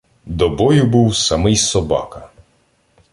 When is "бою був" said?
0.49-1.15